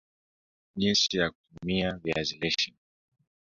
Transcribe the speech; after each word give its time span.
Jinsi 0.75 1.17
ya 1.17 1.31
kutumia 1.31 1.93
viazi 2.03 2.37
lishe 2.37 2.73